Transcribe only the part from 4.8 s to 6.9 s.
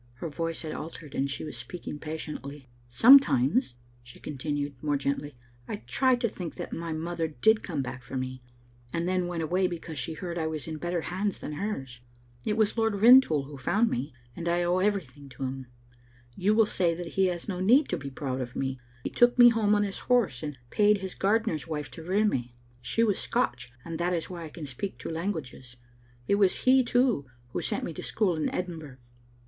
more gently, "I try to think that